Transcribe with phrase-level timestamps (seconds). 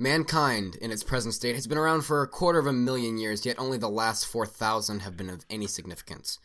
[0.00, 3.44] Mankind, in its present state, has been around for a quarter of a million years,
[3.44, 6.38] yet only the last 4,000 have been of any significance.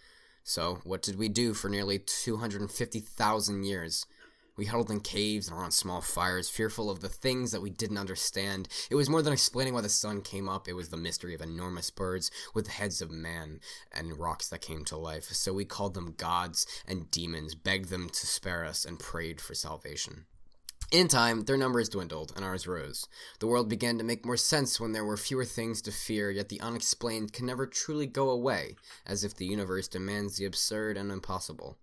[0.43, 4.07] So, what did we do for nearly 250,000 years?
[4.57, 7.99] We huddled in caves and around small fires, fearful of the things that we didn't
[7.99, 8.69] understand.
[8.89, 11.41] It was more than explaining why the sun came up, it was the mystery of
[11.41, 13.59] enormous birds with heads of man
[13.91, 15.25] and rocks that came to life.
[15.25, 19.53] So we called them gods and demons, begged them to spare us, and prayed for
[19.53, 20.25] salvation.
[20.93, 23.07] In time, their numbers dwindled and ours rose.
[23.39, 26.49] The world began to make more sense when there were fewer things to fear, yet
[26.49, 31.11] the unexplained can never truly go away, as if the universe demands the absurd and
[31.11, 31.79] impossible.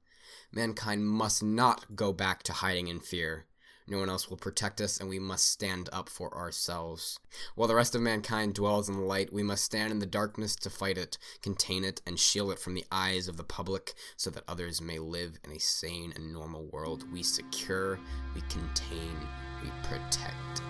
[0.53, 3.47] Mankind must not go back to hiding in fear.
[3.91, 7.19] No one else will protect us, and we must stand up for ourselves.
[7.57, 10.55] While the rest of mankind dwells in the light, we must stand in the darkness
[10.57, 14.31] to fight it, contain it, and shield it from the eyes of the public so
[14.31, 17.05] that others may live in a sane and normal world.
[17.13, 17.99] We secure,
[18.33, 19.17] we contain,
[19.61, 20.63] we protect.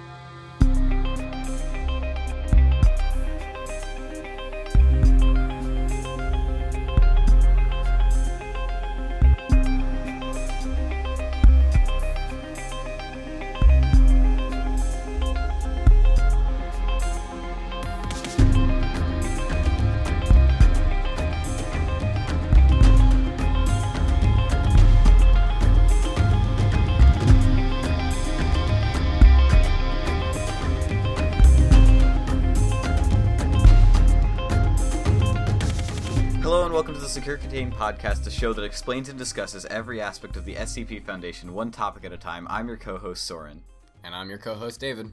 [37.10, 41.52] Secure Contained Podcast, a show that explains and discusses every aspect of the SCP Foundation,
[41.52, 42.46] one topic at a time.
[42.48, 43.62] I'm your co-host Soren,
[44.04, 45.12] And I'm your co host, David.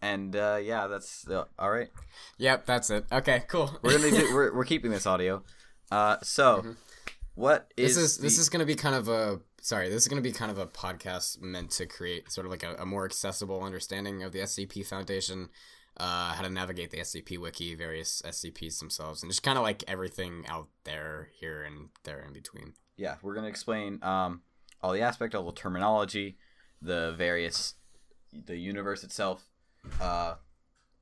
[0.00, 1.88] and uh, yeah, that's uh, all right.
[2.38, 3.04] Yep, that's it.
[3.12, 3.70] Okay, cool.
[3.82, 5.42] We're gonna do, we're, we're keeping this audio.
[5.90, 6.76] Uh, so,
[7.34, 8.00] what is Mm-hmm.
[8.00, 10.20] this is this the- is going to be kind of a sorry this is going
[10.22, 13.04] to be kind of a podcast meant to create sort of like a, a more
[13.04, 15.48] accessible understanding of the scp foundation
[15.98, 19.84] uh, how to navigate the scp wiki various scps themselves and just kind of like
[19.86, 24.42] everything out there here and there in between yeah, we're gonna explain um,
[24.82, 26.36] all the aspect, all the terminology,
[26.80, 27.74] the various,
[28.32, 29.48] the universe itself,
[30.00, 30.34] uh,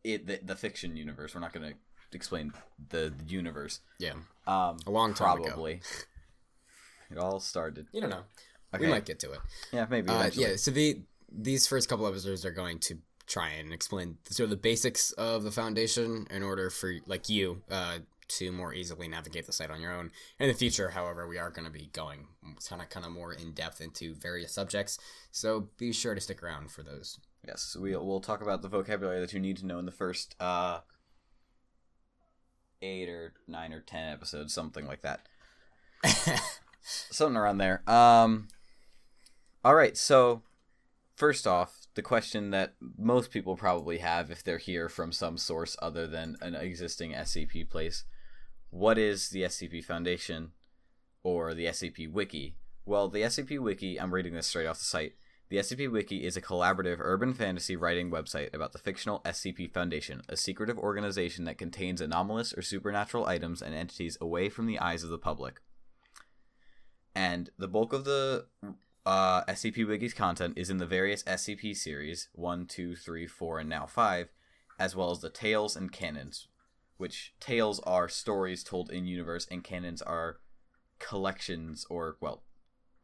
[0.05, 1.35] it the, the fiction universe.
[1.35, 1.73] We're not gonna
[2.13, 2.53] explain
[2.89, 3.81] the, the universe.
[3.99, 4.13] yeah
[4.47, 5.81] Um, a long time ago probably.
[7.11, 7.87] It all started.
[7.93, 8.23] you don't know
[8.73, 8.85] Okay.
[8.87, 9.41] we might get to it
[9.73, 10.09] Yeah, maybe.
[10.09, 12.99] uh, yeah so the these first couple episodes are going to
[13.31, 17.63] try and explain sort of the basics of the foundation in order for like you
[17.71, 17.99] uh,
[18.29, 21.51] to more easily navigate the site on your own in the future however we are
[21.51, 22.27] going to be going
[22.69, 24.99] kind of kind of more in depth into various subjects
[25.31, 29.21] so be sure to stick around for those Yes, we we'll talk about the vocabulary
[29.21, 30.81] that you need to know in the first uh
[32.83, 35.27] eight or nine or ten episodes, something like that.
[36.83, 37.83] something around there.
[37.89, 38.49] Um
[39.65, 40.43] all right, so
[41.21, 45.77] first off, the question that most people probably have if they're here from some source
[45.83, 48.05] other than an existing SCP place,
[48.71, 50.53] what is the SCP Foundation
[51.23, 52.57] or the SCP Wiki?
[52.87, 55.13] Well, the SCP Wiki, I'm reading this straight off the site.
[55.51, 60.23] The SCP Wiki is a collaborative urban fantasy writing website about the fictional SCP Foundation,
[60.27, 65.05] a secretive organization that contains anomalous or supernatural items and entities away from the eyes
[65.05, 65.61] of the public.
[67.15, 68.47] And the bulk of the
[69.11, 73.69] uh, SCP Wiki's content is in the various SCP series 1, 2, 3, 4, and
[73.69, 74.29] now 5,
[74.79, 76.49] as well as the tales and canons,
[76.97, 80.39] which tales are stories told in universe, and canons are
[80.99, 82.43] collections or, well,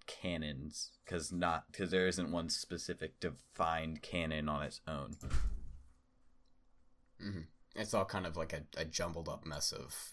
[0.06, 5.16] canons because not because there isn't one specific defined canon on its own.
[7.20, 7.40] Hmm
[7.78, 10.12] it's all kind of like a, a jumbled up mess of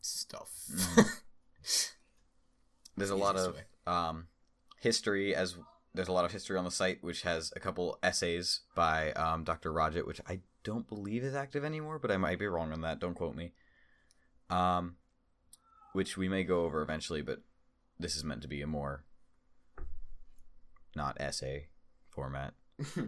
[0.00, 0.50] stuff.
[2.96, 3.56] There's a lot of
[3.86, 4.26] um,
[4.80, 5.56] history as
[5.94, 9.44] there's a lot of history on the site which has a couple essays by um,
[9.44, 12.80] dr Rodgett, which i don't believe is active anymore but i might be wrong on
[12.82, 13.52] that don't quote me
[14.50, 14.96] um,
[15.92, 17.40] which we may go over eventually but
[17.98, 19.04] this is meant to be a more
[20.94, 21.68] not essay
[22.10, 23.04] format i guess.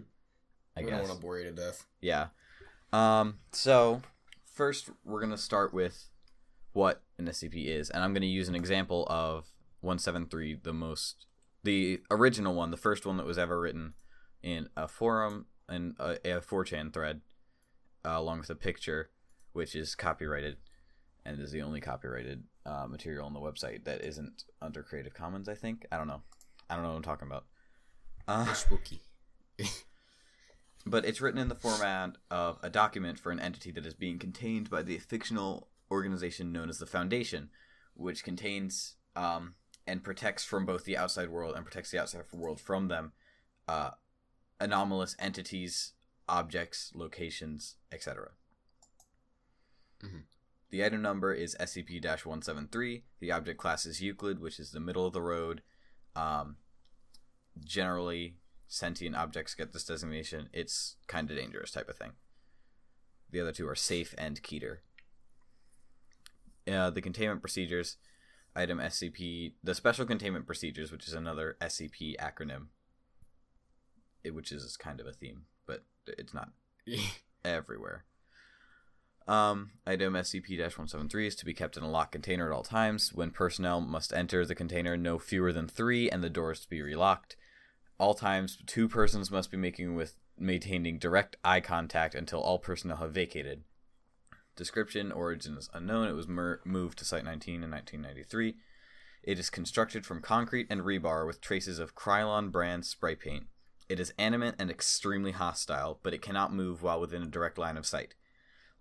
[0.76, 2.28] i don't want to bore you to death Yeah.
[2.92, 4.02] Um, so
[4.52, 6.08] first we're gonna start with
[6.72, 9.46] what an SCP is, and I'm gonna use an example of
[9.80, 11.26] 173, the most,
[11.62, 13.94] the original one, the first one that was ever written
[14.42, 17.20] in a forum and a, a 4chan thread,
[18.04, 19.10] uh, along with a picture,
[19.52, 20.56] which is copyrighted,
[21.24, 25.48] and is the only copyrighted uh, material on the website that isn't under Creative Commons.
[25.48, 26.22] I think I don't know.
[26.68, 27.44] I don't know what I'm talking about.
[28.28, 29.00] Uh, spooky
[30.86, 34.18] but it's written in the format of a document for an entity that is being
[34.18, 37.50] contained by the fictional organization known as the Foundation,
[37.94, 39.54] which contains um,
[39.90, 43.12] and protects from both the outside world and protects the outside world from them
[43.66, 43.90] uh,
[44.60, 45.92] anomalous entities
[46.28, 48.30] objects, locations, etc.
[50.00, 50.22] Mhm.
[50.70, 53.04] The item number is SCP 173.
[53.18, 55.62] The object class is Euclid, which is the middle of the road.
[56.14, 56.58] Um,
[57.64, 58.36] generally,
[58.68, 60.48] sentient objects get this designation.
[60.52, 62.12] It's kind of dangerous type of thing.
[63.30, 64.78] The other two are safe and Keter.
[66.70, 67.96] Uh, the containment procedures,
[68.54, 72.66] item SCP, the special containment procedures, which is another SCP acronym,
[74.24, 76.50] it, which is kind of a theme, but it's not
[77.44, 78.04] everywhere.
[79.28, 83.12] Um, item SCP-173 is to be kept in a locked container at all times.
[83.14, 86.80] When personnel must enter the container, no fewer than three, and the doors to be
[86.80, 87.36] relocked.
[87.98, 92.96] All times, two persons must be making with maintaining direct eye contact until all personnel
[92.96, 93.62] have vacated.
[94.60, 96.06] Description: Origin is unknown.
[96.06, 98.56] It was mer- moved to Site 19 in 1993.
[99.22, 103.46] It is constructed from concrete and rebar with traces of Krylon brand spray paint.
[103.88, 107.78] It is animate and extremely hostile, but it cannot move while within a direct line
[107.78, 108.16] of sight.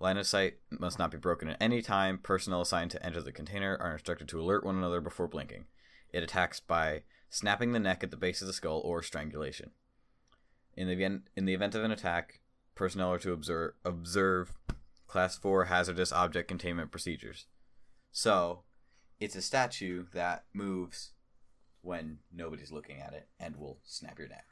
[0.02, 2.18] Line of sight must not be broken at any time.
[2.18, 5.64] Personnel assigned to enter the container are instructed to alert one another before blinking.
[6.12, 9.72] It attacks by snapping the neck at the base of the skull or strangulation.
[10.76, 12.42] In the event, in the event of an attack,
[12.76, 14.52] personnel are to observe, observe
[15.10, 17.48] Class 4 hazardous object containment procedures.
[18.12, 18.64] So,
[19.20, 21.12] it's a statue that moves
[21.82, 24.46] when nobody's looking at it and will snap your neck.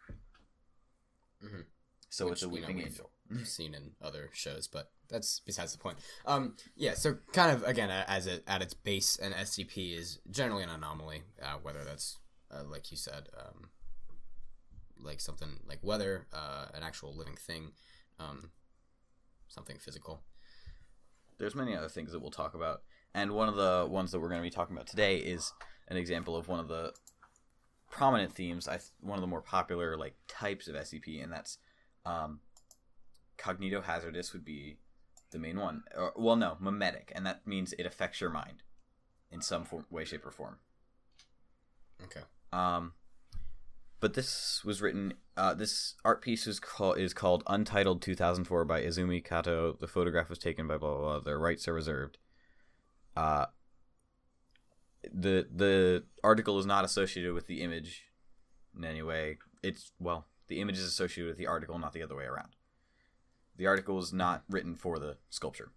[1.44, 1.66] Mhm.
[2.10, 3.12] So Which, it's a you know, weeping angel.
[3.44, 6.00] seen in other shows, but that's besides the point.
[6.26, 10.64] Um, yeah, so kind of again, as it at its base, an SCP is generally
[10.64, 12.18] an anomaly, uh, whether that's
[12.50, 13.70] uh, like you said, um,
[14.98, 17.74] like something like weather, uh, an actual living thing,
[18.20, 18.52] um,
[19.50, 20.24] something physical.
[21.38, 22.82] There's many other things that we'll talk about,
[23.14, 25.54] and one of the ones that we're going to be talking about today is
[25.88, 26.94] an example of one of the
[27.90, 28.68] prominent themes.
[28.68, 31.58] I th- one of the more popular like types of SCP, and that's
[32.06, 32.40] um,
[33.38, 34.78] cognitohazardous would be
[35.32, 35.84] the main one.
[35.96, 38.64] Or, well, no, memetic, and that means it affects your mind
[39.32, 40.58] in some form, way, shape, or form.
[42.04, 42.22] Okay.
[42.52, 42.94] Um,
[44.00, 45.14] but this was written.
[45.36, 49.76] Uh, this art piece was called is called Untitled 2004 by Izumi Kato.
[49.80, 51.20] The photograph was taken by blah blah blah.
[51.20, 52.18] The rights are reserved.
[53.16, 53.48] Uh,
[55.04, 58.04] the the article is not associated with the image
[58.78, 59.38] in any way.
[59.64, 62.56] It's well, the image is associated with the article, not the other way around.
[63.56, 65.72] The article is not written for the sculpture.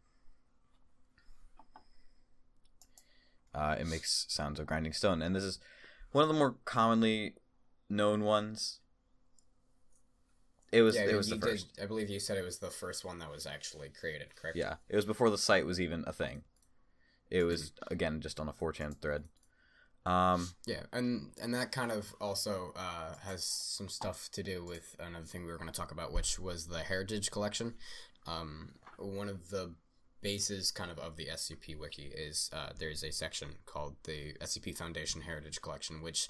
[3.54, 5.58] Uh, it makes sounds of grinding stone, and this is
[6.12, 7.34] one of the more commonly
[7.90, 8.80] known ones.
[10.72, 11.74] It was yeah, it was the first.
[11.74, 14.56] Did, I believe you said it was the first one that was actually created, correct?
[14.56, 16.42] Yeah, it was before the site was even a thing.
[17.28, 19.24] It was again just on a 4chan thread.
[20.06, 24.96] Um, Yeah, and and that kind of also uh, has some stuff to do with
[24.98, 27.74] another thing we were going to talk about, which was the Heritage Collection.
[28.26, 29.74] Um, one of the
[30.22, 34.76] bases, kind of, of the SCP Wiki is uh, there's a section called the SCP
[34.76, 36.28] Foundation Heritage Collection, which,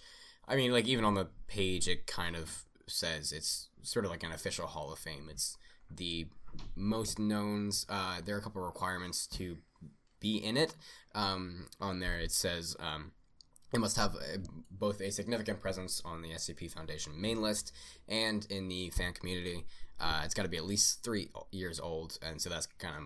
[0.50, 4.25] I mean, like even on the page, it kind of says it's sort of like
[4.25, 5.29] an official Hall of Fame.
[5.31, 5.56] It's
[5.88, 6.26] the
[6.75, 7.87] most knowns.
[7.88, 9.58] Uh, there are a couple requirements to
[10.19, 10.75] be in it.
[11.14, 12.76] Um, on there, it says.
[12.81, 13.12] Um,
[13.73, 14.38] it must have a,
[14.69, 17.73] both a significant presence on the SCP Foundation main list
[18.08, 19.64] and in the fan community.
[20.00, 23.03] Uh, it's got to be at least three years old, and so that's kind of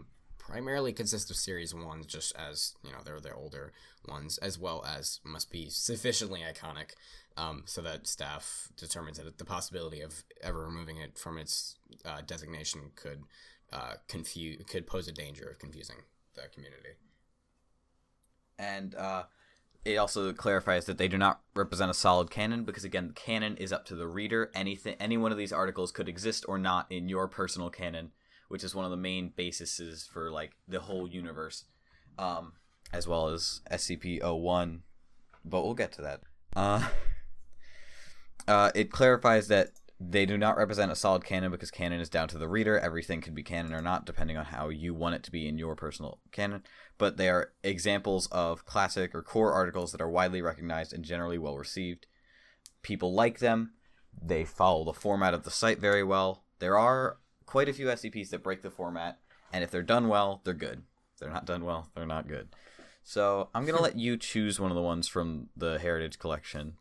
[0.47, 3.73] primarily consists of series ones, just as you know they're the older
[4.07, 6.91] ones, as well as must be sufficiently iconic,
[7.37, 12.21] um, so that staff determines that the possibility of ever removing it from its uh,
[12.27, 13.23] designation could
[13.73, 15.97] uh, confuse could pose a danger of confusing
[16.35, 16.91] the community.
[18.59, 19.25] and uh,
[19.85, 23.73] it also clarifies that they do not represent a solid canon because again, canon is
[23.73, 24.51] up to the reader.
[24.55, 28.13] Anything, any one of these articles could exist or not in your personal canon,
[28.49, 31.65] which is one of the main bases for like the whole universe,
[32.19, 32.55] um,
[32.93, 34.81] as well as SCP-01.
[35.45, 36.21] But we'll get to that.
[36.55, 36.89] Uh,
[38.49, 39.71] uh, it clarifies that
[40.01, 42.79] they do not represent a solid canon because canon is down to the reader.
[42.79, 45.59] Everything can be canon or not, depending on how you want it to be in
[45.59, 46.63] your personal canon.
[46.99, 51.39] But they are examples of classic or core articles that are widely recognized and generally
[51.39, 52.07] well received.
[52.83, 53.73] People like them.
[54.21, 56.45] They follow the format of the site very well.
[56.59, 59.19] There are quite a few SCPs that break the format,
[59.53, 60.83] and if they're done well, they're good.
[61.15, 62.49] If they're not done well, they're not good.
[63.03, 66.75] So I'm gonna let you choose one of the ones from the Heritage Collection,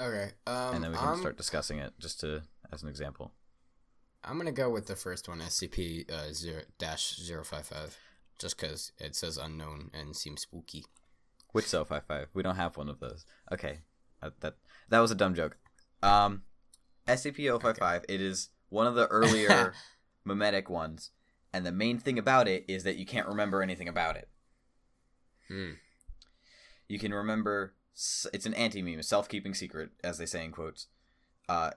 [0.00, 3.32] Okay, um, and then we can I'm- start discussing it, just to as an example.
[4.24, 7.96] I'm gonna go with the first one, SCP uh, zero dash zero five five,
[8.38, 10.84] just because it says unknown and seems spooky.
[11.52, 12.28] Which so five five?
[12.34, 13.24] We don't have one of those.
[13.52, 13.80] Okay,
[14.22, 14.56] uh, that
[14.88, 15.58] that was a dumb joke.
[16.02, 16.42] Um,
[17.06, 18.04] SCP 055.
[18.08, 19.74] It is one of the earlier
[20.24, 21.10] memetic ones,
[21.52, 24.28] and the main thing about it is that you can't remember anything about it.
[25.48, 25.72] Hmm.
[26.88, 30.50] You can remember it's an anti meme, a self keeping secret, as they say in
[30.50, 30.88] quotes.
[31.48, 31.70] Uh,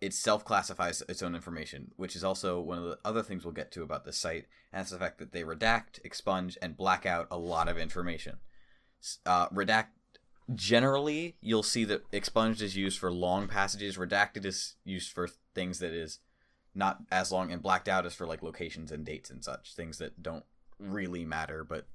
[0.00, 3.54] it self classifies its own information, which is also one of the other things we'll
[3.54, 7.06] get to about this site, and that's the fact that they redact, expunge, and black
[7.06, 8.38] out a lot of information.
[9.24, 9.86] Uh, redact
[10.54, 15.78] generally you'll see that expunged is used for long passages redacted is used for things
[15.78, 16.18] that is
[16.74, 19.98] not as long and blacked out is for like locations and dates and such things
[19.98, 20.44] that don't
[20.78, 21.86] really matter but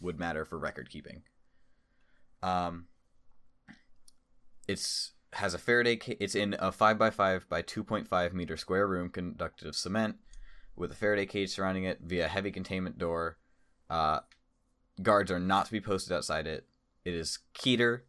[0.00, 1.22] would matter for record keeping.
[2.42, 2.86] Um
[4.68, 9.10] it's has a faraday it's in a 5 by 5 by 2.5 meter square room
[9.10, 10.16] conducted of cement
[10.76, 13.38] with a faraday cage surrounding it via heavy containment door.
[13.90, 14.20] Uh
[15.02, 16.66] guards are not to be posted outside it
[17.08, 18.02] it is Keter.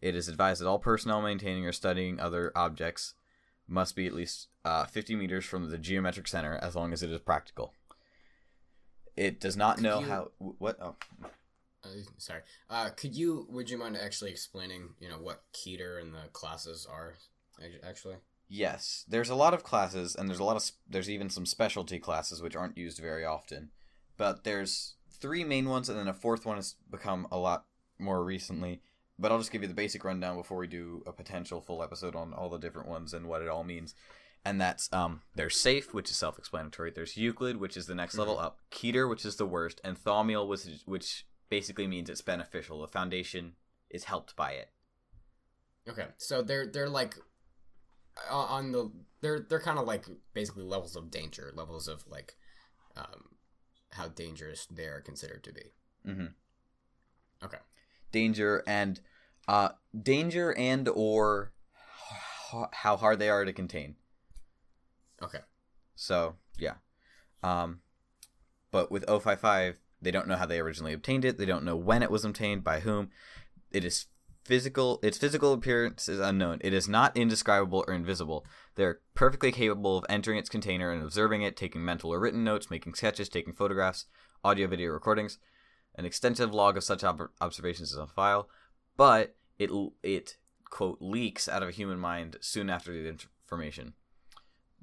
[0.00, 3.14] It is advised that all personnel maintaining or studying other objects
[3.68, 7.10] must be at least uh, 50 meters from the geometric center as long as it
[7.10, 7.72] is practical.
[9.16, 10.30] It does not Could know you- how.
[10.38, 10.78] What?
[10.80, 10.96] Oh,
[11.84, 12.42] Uh, sorry.
[12.68, 13.46] Uh, could you?
[13.50, 14.94] Would you mind actually explaining?
[15.00, 17.14] You know what Keter and the classes are
[17.82, 18.16] actually?
[18.48, 19.04] yes.
[19.08, 20.70] There's a lot of classes, and there's a lot of.
[20.88, 23.70] There's even some specialty classes which aren't used very often.
[24.16, 27.66] But there's three main ones, and then a fourth one has become a lot
[27.98, 28.82] more recently.
[29.18, 32.14] But I'll just give you the basic rundown before we do a potential full episode
[32.14, 33.94] on all the different ones and what it all means.
[34.44, 36.92] And that's um, there's safe, which is self-explanatory.
[36.94, 38.58] There's Euclid, which is the next level up.
[38.70, 42.80] Keter, which is the worst, and Thaumiel, which which basically means it's beneficial.
[42.80, 43.54] The foundation
[43.90, 44.70] is helped by it.
[45.88, 47.16] Okay, so they're they're like
[48.30, 52.36] uh, on the they're they're kind of like basically levels of danger, levels of like
[52.96, 53.24] um,
[53.90, 55.72] how dangerous they are considered to be.
[56.06, 56.26] Mm-hmm.
[57.44, 57.58] Okay.
[58.12, 59.00] Danger and
[59.48, 59.70] uh,
[60.00, 61.52] danger and or
[62.72, 63.96] how hard they are to contain.
[65.22, 65.40] Okay.
[65.94, 66.74] So yeah,
[67.42, 67.80] um,
[68.70, 71.38] but with 055, they don't know how they originally obtained it.
[71.38, 73.10] They don't know when it was obtained by whom.
[73.70, 74.06] It is
[74.44, 75.00] physical.
[75.02, 76.58] Its physical appearance is unknown.
[76.60, 78.44] It is not indescribable or invisible.
[78.74, 82.70] They're perfectly capable of entering its container and observing it, taking mental or written notes,
[82.70, 84.06] making sketches, taking photographs,
[84.44, 85.38] audio, video recordings.
[85.96, 88.48] An extensive log of such ob- observations is on file,
[88.96, 89.70] but it
[90.02, 90.36] it
[90.68, 93.94] quote leaks out of a human mind soon after the information.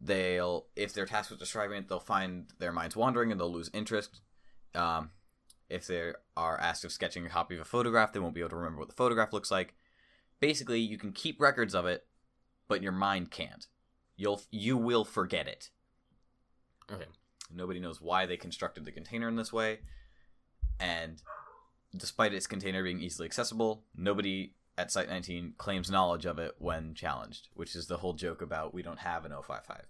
[0.01, 3.69] They'll if they're tasked with describing it they'll find their minds wandering and they'll lose
[3.73, 4.21] interest.
[4.73, 5.11] Um,
[5.69, 8.49] if they are asked of sketching a copy of a photograph they won't be able
[8.49, 9.75] to remember what the photograph looks like.
[10.39, 12.05] Basically you can keep records of it
[12.67, 13.67] but your mind can't.
[14.17, 15.69] You'll you will forget it.
[16.91, 17.05] Okay.
[17.53, 19.79] nobody knows why they constructed the container in this way
[20.79, 21.21] and
[21.95, 26.93] despite its container being easily accessible nobody at site 19 claims knowledge of it when
[26.93, 29.85] challenged which is the whole joke about we don't have an 055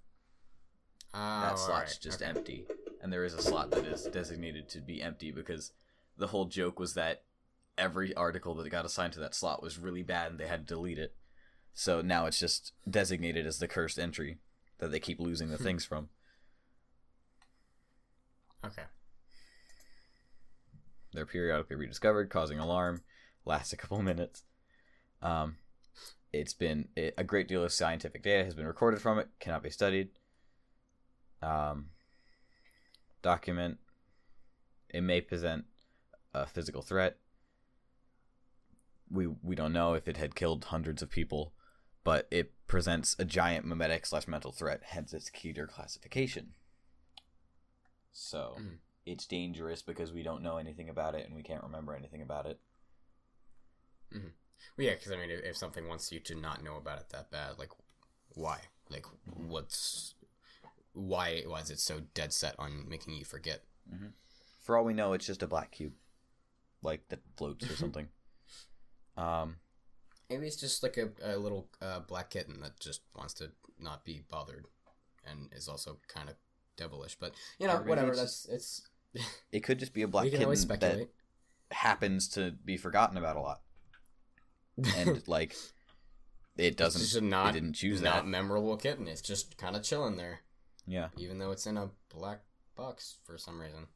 [1.16, 2.30] Oh, that oh, slot's alright, just okay.
[2.30, 2.66] empty
[3.02, 5.72] and there is a slot that is designated to be empty because
[6.18, 7.24] the whole joke was that
[7.78, 10.74] every article that got assigned to that slot was really bad and they had to
[10.74, 11.16] delete it
[11.74, 14.40] so now it's just designated as the cursed entry
[14.80, 16.10] that they keep losing the things from
[18.66, 18.84] Okay.
[21.14, 23.02] They're periodically rediscovered causing alarm
[23.46, 24.44] lasts a couple minutes.
[25.22, 25.58] Um,
[26.32, 29.64] it's been it, a great deal of scientific data has been recorded from it cannot
[29.64, 30.10] be studied.
[31.42, 31.88] Um,
[33.22, 33.78] document
[34.90, 35.66] it may present
[36.34, 37.18] a physical threat.
[39.10, 41.54] We we don't know if it had killed hundreds of people
[42.04, 46.54] but it presents a giant memetic slash mental threat hence its Keter classification.
[48.12, 48.78] So Mm.
[49.06, 52.46] It's dangerous because we don't know anything about it and we can't remember anything about
[52.46, 52.60] it
[54.78, 57.10] Well, yeah, because I mean, if, if something wants you to not know about it
[57.10, 57.72] that bad, like,
[58.30, 58.60] why?
[58.90, 60.14] Like, what's
[60.94, 61.42] why?
[61.46, 63.64] Why is it so dead set on making you forget?
[64.62, 65.94] for all we know it's just a black cube
[66.82, 68.08] like that floats or something
[69.18, 69.58] um
[70.30, 74.04] Maybe it's just like a, a little uh, black kitten that just wants to not
[74.04, 74.66] be bothered,
[75.30, 76.36] and is also kind of
[76.76, 77.18] devilish.
[77.20, 78.16] But you know, whatever.
[78.16, 78.88] That's it's.
[79.52, 81.10] It could just be a black kitten that
[81.72, 83.62] happens to be forgotten about a lot
[84.96, 85.56] and like
[86.58, 89.08] it doesn't just a not it didn't choose not that memorable kitten.
[89.08, 90.42] It's just kind of chilling there,
[90.86, 92.42] yeah even though it's in a black
[92.76, 93.88] box for some reason.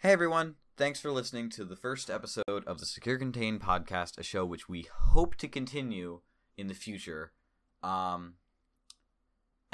[0.00, 4.22] Hey everyone, thanks for listening to the first episode of the Secure Contain podcast, a
[4.22, 6.20] show which we hope to continue
[6.56, 7.32] in the future.
[7.82, 8.34] Um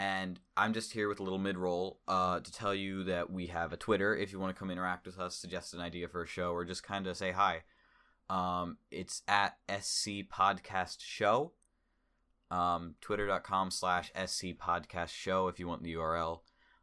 [0.00, 3.74] and I'm just here with a little mid-roll uh, to tell you that we have
[3.74, 6.26] a Twitter if you want to come interact with us, suggest an idea for a
[6.26, 7.64] show, or just kind of say hi.
[8.30, 11.52] Um, it's at SC Podcast Show.
[12.50, 16.40] um, twitter.com slash SC Podcast Show if you want the URL.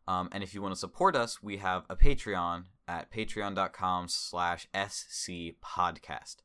[0.07, 4.67] Um, and if you want to support us, we have a Patreon at patreon.com slash
[4.75, 6.35] SC Podcast.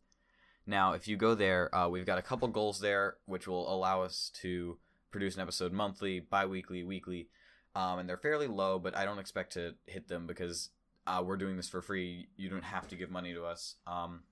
[0.66, 4.00] Now, if you go there, uh, we've got a couple goals there, which will allow
[4.00, 4.78] us to
[5.12, 7.28] produce an episode monthly, bi weekly.
[7.74, 10.70] Um, and they're fairly low, but I don't expect to hit them because
[11.06, 12.28] uh, we're doing this for free.
[12.36, 13.76] You don't have to give money to us.
[13.86, 14.24] Um,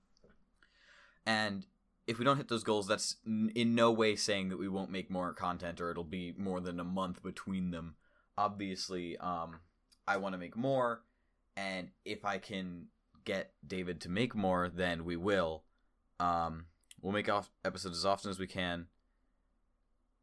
[1.25, 1.65] and
[2.07, 5.09] if we don't hit those goals, that's in no way saying that we won't make
[5.09, 7.95] more content or it'll be more than a month between them.
[8.37, 9.59] Obviously, um,
[10.07, 11.03] I want to make more,
[11.55, 12.87] and if I can
[13.23, 15.63] get David to make more, then we will.
[16.19, 16.65] Um,
[17.01, 18.87] we'll make off episodes as often as we can,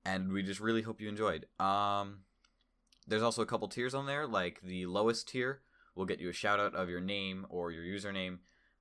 [0.09, 1.47] and we just really hope you enjoyed.
[1.61, 2.21] Um,
[3.07, 5.61] there's also a couple tiers on there, like the lowest tier
[5.95, 8.39] will get you a shout out of your name or your username,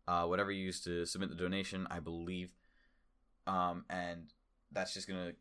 [0.07, 2.51] uh, whatever you use to submit the donation, I believe.
[3.45, 4.33] Um, and
[4.71, 5.33] that's just gonna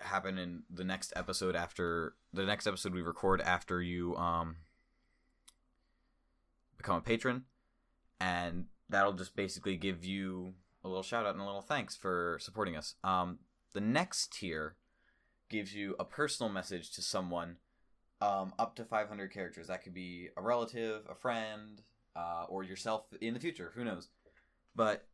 [0.00, 4.56] happen in the next episode after the next episode we record after you um
[6.76, 7.44] become a patron,
[8.20, 12.38] and that'll just basically give you a little shout out and a little thanks for
[12.40, 12.94] supporting us.
[13.04, 13.40] Um,
[13.74, 14.76] the next tier
[15.50, 17.56] gives you a personal message to someone
[18.22, 19.66] um, up to 500 characters.
[19.66, 21.82] That could be a relative, a friend,
[22.16, 23.72] uh, or yourself in the future.
[23.74, 24.08] Who knows?
[24.74, 25.06] But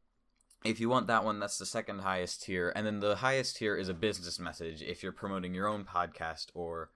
[0.65, 2.73] if you want that one, that's the second highest tier.
[2.75, 6.47] And then the highest tier is a business message if you're promoting your own podcast
[6.55, 6.91] or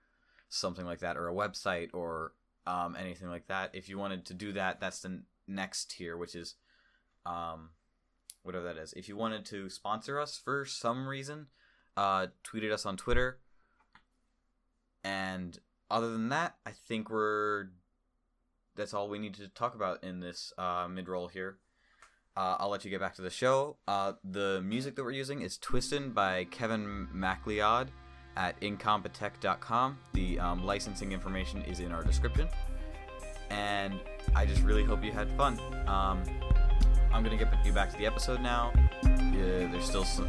[0.49, 2.33] something like that, or a website or
[2.67, 3.71] um, anything like that.
[3.73, 6.55] If you wanted to do that, that's the next tier, which is
[7.25, 7.71] um,
[8.43, 8.93] whatever that is.
[8.95, 11.47] If you wanted to sponsor us for some reason,
[11.97, 13.39] uh, tweeted us on Twitter.
[15.03, 15.59] And
[15.91, 17.69] other than that, I think we're
[18.77, 21.59] that's all we need to talk about in this uh, mid roll here.
[22.37, 23.77] Uh, I'll let you get back to the show.
[23.89, 27.91] Uh, the music that we're using is Twisted by Kevin MacLeod
[28.37, 29.99] at incompetech.com.
[30.15, 32.49] The um, licensing information is in our description.
[33.51, 34.01] And
[34.35, 35.59] I just really hope you had fun.
[35.89, 36.23] Um,
[37.13, 38.73] I'm going to get you back to the episode now.
[39.03, 40.29] Yeah, there's still some,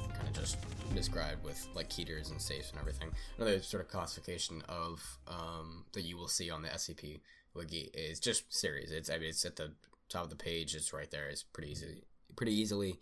[1.75, 3.11] like Keters and safes and everything.
[3.37, 7.21] Another sort of classification of um, that you will see on the SCP
[7.53, 8.91] wiki is just series.
[8.91, 9.71] It's I mean it's at the
[10.09, 10.75] top of the page.
[10.75, 11.27] It's right there.
[11.29, 12.03] It's pretty easy,
[12.35, 12.99] pretty easily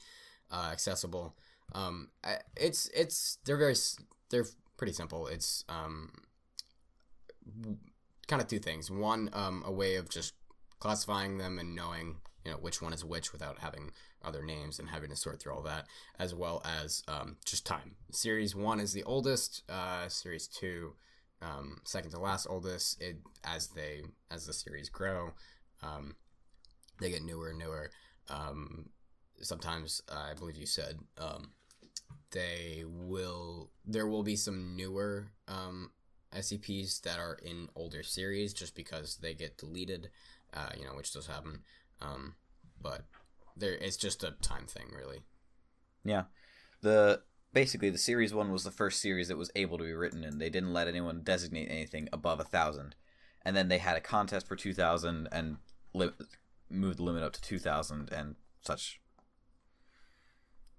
[0.52, 1.36] uh, accessible.
[1.73, 2.10] Um,
[2.56, 3.75] it's it's they're very
[4.30, 4.45] they're
[4.78, 5.28] pretty simple.
[5.28, 6.12] It's um,
[8.28, 8.89] kind of two things.
[8.89, 10.34] One, um, a way of just
[10.80, 13.91] classifying them and knowing you know which one is which without having
[14.23, 15.86] other names and having to sort through all that,
[16.17, 17.95] as well as um, just time.
[18.12, 19.63] Series one is the oldest.
[19.69, 20.93] Uh, series two,
[21.41, 23.02] um, second to last oldest.
[23.02, 25.32] It as they as the series grow,
[25.82, 26.15] um,
[26.99, 27.91] they get newer and newer.
[28.30, 28.89] Um,
[29.41, 31.52] sometimes uh, I believe you said um,
[32.32, 33.71] they will.
[33.86, 35.91] There will be some newer um,
[36.36, 40.10] SCPs that are in older series just because they get deleted.
[40.52, 41.60] Uh, you know, which does happen.
[42.02, 42.36] Um,
[42.82, 43.06] but
[43.56, 45.20] there it's just a time thing, really.
[46.04, 46.24] Yeah,
[46.82, 47.22] the
[47.54, 50.40] basically the series one was the first series that was able to be written, and
[50.40, 52.96] they didn't let anyone designate anything above a thousand.
[53.44, 55.58] And then they had a contest for two thousand and
[55.94, 56.12] li-
[56.70, 59.00] moved the limit up to two thousand and such.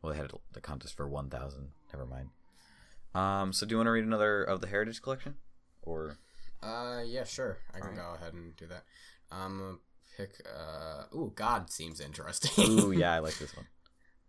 [0.02, 1.70] Well, they had the contest for one thousand.
[1.92, 2.28] Never mind.
[3.14, 5.34] Um, so do you want to read another of the Heritage Collection,
[5.82, 6.18] or?
[6.62, 7.58] Uh, yeah, sure.
[7.74, 7.96] I can right.
[7.96, 8.84] go ahead and do that.
[9.32, 9.80] Um,
[10.16, 10.46] pick.
[10.46, 12.68] Uh, ooh, God seems interesting.
[12.68, 13.66] ooh, yeah, I like this one.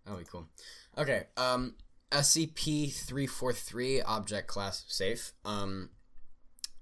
[0.06, 0.48] That'll be cool.
[0.98, 1.24] Okay.
[1.38, 1.76] Um,
[2.12, 5.34] SCP three four three object class safe.
[5.46, 5.90] Um,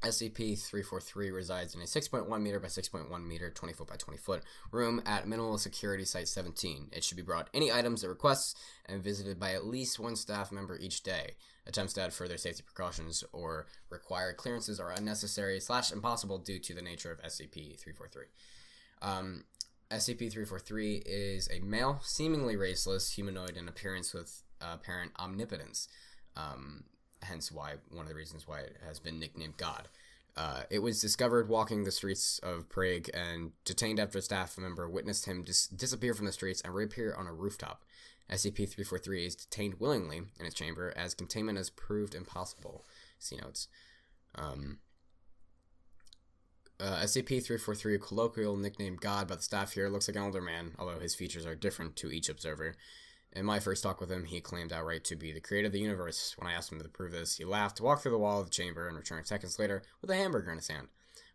[0.01, 4.43] SCP 343 resides in a 6.1 meter by 6.1 meter, 20 foot by 20 foot
[4.71, 6.89] room at Minimal Security Site 17.
[6.93, 10.53] It should be brought any items it requests and visited by at least one staff
[10.53, 11.35] member each day.
[11.67, 16.73] Attempts to add further safety precautions or require clearances are unnecessary slash impossible due to
[16.73, 18.23] the nature of SCP 343.
[19.01, 19.43] Um,
[19.91, 25.87] SCP-343 is a male, seemingly raceless humanoid in appearance with apparent omnipotence.
[26.35, 26.83] Um,
[27.23, 29.87] hence, why one of the reasons why it has been nicknamed God.
[30.37, 34.87] Uh, it was discovered walking the streets of Prague and detained after a staff member
[34.87, 37.83] witnessed him dis- disappear from the streets and reappear on a rooftop.
[38.31, 42.85] SCP-343 is detained willingly in its chamber as containment has proved impossible.
[43.17, 43.67] See notes.
[44.35, 44.77] Um,
[46.79, 50.99] Uh, SCP-343, colloquial nickname God by the staff here, looks like an older man, although
[50.99, 52.75] his features are different to each observer.
[53.33, 55.81] In my first talk with him, he claimed outright to be the creator of the
[55.81, 56.35] universe.
[56.37, 58.51] When I asked him to prove this, he laughed, walked through the wall of the
[58.51, 60.87] chamber, and returned seconds later with a hamburger in his hand.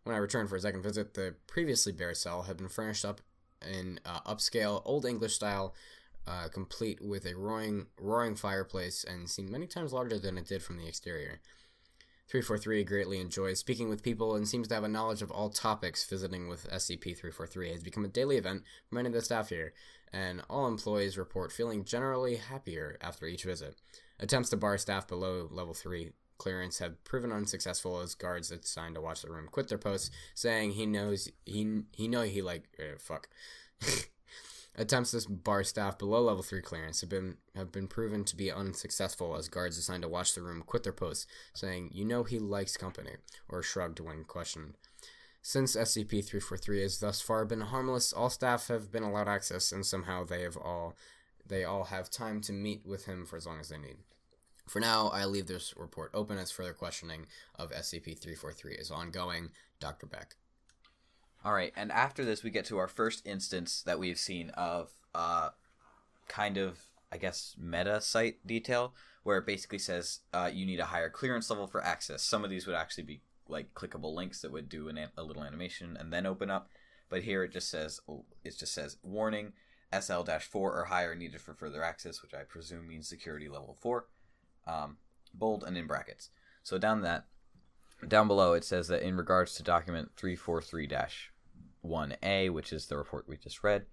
[0.02, 3.20] When I returned for a second visit, the previously bare cell had been furnished up
[3.60, 5.74] in uh, upscale, Old English style,
[6.26, 10.62] uh, complete with a roaring, roaring fireplace, and seemed many times larger than it did
[10.62, 11.40] from the exterior.
[12.28, 16.04] 343 greatly enjoys speaking with people and seems to have a knowledge of all topics.
[16.08, 19.74] Visiting with SCP 343 has become a daily event for many of the staff here,
[20.12, 23.76] and all employees report feeling generally happier after each visit.
[24.18, 29.00] Attempts to bar staff below level 3 clearance have proven unsuccessful as guards assigned to
[29.00, 32.98] watch the room quit their posts, saying he knows he he know he like uh,
[32.98, 33.28] fuck.
[34.76, 38.50] Attempts to bar staff below level 3 clearance have been have been proven to be
[38.50, 42.40] unsuccessful as guards assigned to watch the room quit their posts, saying, You know he
[42.40, 43.12] likes company,
[43.48, 44.74] or shrugged when questioned.
[45.42, 49.86] Since SCP 343 has thus far been harmless, all staff have been allowed access, and
[49.86, 50.96] somehow they have all
[51.46, 53.98] they all have time to meet with him for as long as they need.
[54.66, 59.50] For now, I leave this report open as further questioning of SCP 343 is ongoing.
[59.78, 60.06] Dr.
[60.06, 60.36] Beck.
[61.44, 64.92] All right, and after this, we get to our first instance that we've seen of
[65.14, 65.50] uh,
[66.26, 70.86] kind of, I guess, meta site detail, where it basically says uh, you need a
[70.86, 72.22] higher clearance level for access.
[72.22, 75.44] Some of these would actually be like clickable links that would do an, a little
[75.44, 76.70] animation and then open up,
[77.10, 78.00] but here it just says
[78.42, 79.52] it just says warning
[79.92, 84.06] SL-4 or higher needed for further access, which I presume means security level four,
[84.66, 84.96] um,
[85.34, 86.30] bold and in brackets.
[86.62, 87.26] So down that,
[88.08, 90.86] down below it says that in regards to document 343
[91.84, 93.86] 1A, which is the report we just read.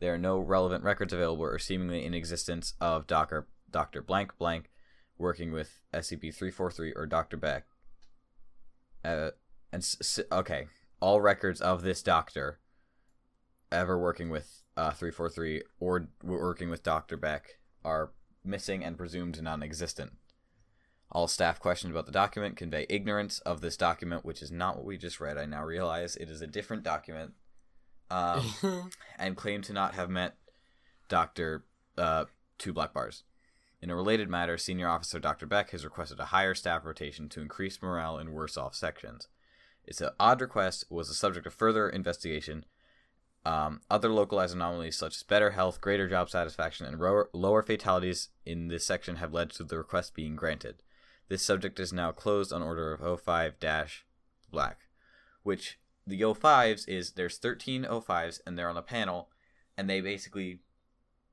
[0.00, 3.46] There are no relevant records available or seemingly in existence of Dr.
[3.70, 4.02] Dr.
[4.02, 4.70] Blank Blank
[5.18, 7.36] working with SCP 343 or Dr.
[7.36, 7.64] Beck.
[9.04, 9.30] Uh,
[9.72, 10.66] and s- okay,
[11.00, 12.58] all records of this doctor
[13.72, 17.16] ever working with uh, 343 or working with Dr.
[17.16, 18.10] Beck are
[18.44, 20.12] missing and presumed non existent.
[21.12, 24.84] All staff questions about the document convey ignorance of this document, which is not what
[24.84, 25.38] we just read.
[25.38, 27.32] I now realize it is a different document,
[28.10, 30.36] um, and claim to not have met
[31.08, 31.64] Doctor
[31.96, 32.24] uh,
[32.58, 33.22] Two Black Bars.
[33.80, 35.46] In a related matter, Senior Officer Dr.
[35.46, 39.28] Beck has requested a higher staff rotation to increase morale in worse off sections.
[39.84, 42.64] It's an odd request, was the subject of further investigation.
[43.44, 48.30] Um, other localized anomalies such as better health, greater job satisfaction, and lower, lower fatalities
[48.44, 50.82] in this section have led to the request being granted.
[51.28, 53.54] This subject is now closed on order of 05
[54.50, 54.80] black,
[55.42, 59.30] which the 05s is there's 13 05s and they're on a panel
[59.76, 60.60] and they basically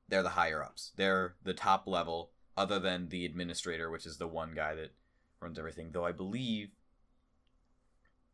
[0.08, 0.92] they're the higher ups.
[0.96, 4.92] They're the top level other than the administrator, which is the one guy that
[5.40, 5.90] runs everything.
[5.92, 6.70] Though I believe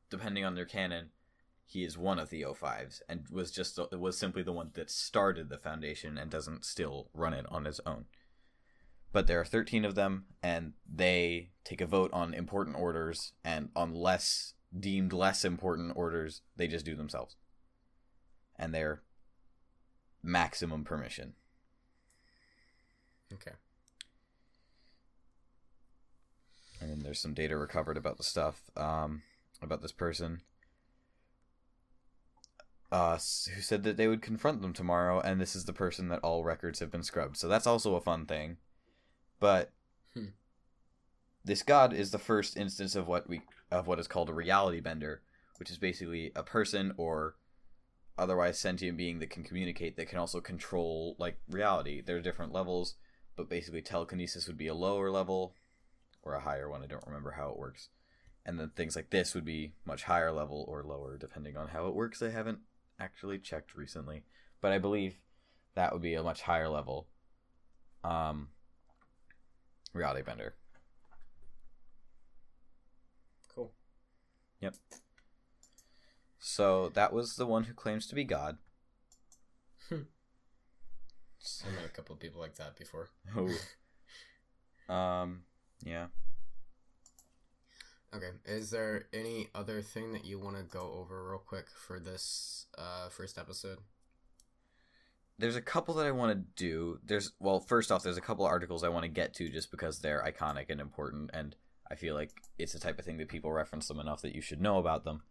[0.08, 1.10] depending on their canon,
[1.64, 5.48] he is one of the 05s and was just was simply the one that started
[5.48, 8.06] the foundation and doesn't still run it on his own
[9.12, 13.70] but there are 13 of them and they take a vote on important orders and
[13.74, 17.36] on less deemed less important orders they just do themselves.
[18.56, 19.02] And they're
[20.22, 21.34] maximum permission.
[23.32, 23.52] Okay.
[26.80, 29.22] And then there's some data recovered about the stuff um,
[29.60, 30.42] about this person.
[32.92, 33.12] Uh,
[33.54, 36.42] who said that they would confront them tomorrow and this is the person that all
[36.42, 37.36] records have been scrubbed.
[37.36, 38.56] So that's also a fun thing
[39.40, 39.72] but
[40.14, 40.26] hmm.
[41.44, 44.80] this god is the first instance of what we of what is called a reality
[44.80, 45.22] bender,
[45.58, 47.36] which is basically a person or
[48.18, 52.00] otherwise sentient being that can communicate that can also control like reality.
[52.00, 52.94] There are different levels,
[53.36, 55.54] but basically telekinesis would be a lower level
[56.22, 56.82] or a higher one.
[56.82, 57.88] I don't remember how it works.
[58.44, 61.86] And then things like this would be much higher level or lower depending on how
[61.86, 62.22] it works.
[62.22, 62.58] I haven't
[62.98, 64.24] actually checked recently,
[64.60, 65.16] but I believe
[65.74, 67.06] that would be a much higher level.
[68.02, 68.48] Um,
[69.92, 70.54] Reality Bender.
[73.54, 73.72] Cool.
[74.60, 74.74] Yep.
[76.38, 78.58] So that was the one who claims to be God.
[79.88, 80.02] Hmm.
[81.66, 83.08] I met a couple of people like that before.
[83.36, 83.48] Oh.
[84.92, 85.42] um.
[85.84, 86.06] Yeah.
[88.14, 88.30] Okay.
[88.44, 92.66] Is there any other thing that you want to go over real quick for this
[92.76, 93.78] uh, first episode?
[95.40, 96.98] There's a couple that I want to do.
[97.04, 99.98] There's well, first off, there's a couple articles I want to get to just because
[99.98, 101.56] they're iconic and important, and
[101.90, 104.42] I feel like it's the type of thing that people reference them enough that you
[104.42, 105.22] should know about them.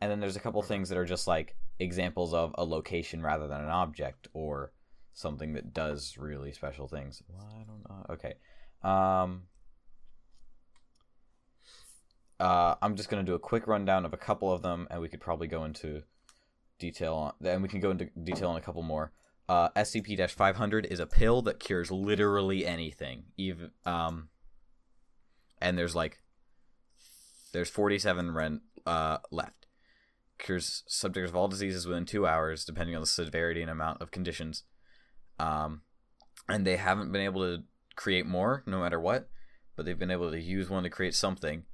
[0.00, 3.48] And then there's a couple things that are just like examples of a location rather
[3.48, 4.72] than an object or
[5.12, 7.22] something that does really special things.
[7.28, 8.06] Well, don't know.
[8.14, 8.34] Okay.
[8.82, 9.42] Um,
[12.38, 15.08] uh, I'm just gonna do a quick rundown of a couple of them, and we
[15.08, 16.02] could probably go into
[16.78, 17.32] detail on.
[17.44, 19.12] And we can go into detail on a couple more.
[19.50, 23.24] Uh, SCP-500 is a pill that cures literally anything.
[23.36, 24.28] Even um,
[25.60, 26.20] and there's like
[27.52, 29.66] there's 47 rent uh left.
[30.38, 34.12] Cures subjects of all diseases within two hours, depending on the severity and amount of
[34.12, 34.62] conditions.
[35.40, 35.80] Um,
[36.48, 37.64] and they haven't been able to
[37.96, 39.30] create more, no matter what,
[39.74, 41.64] but they've been able to use one to create something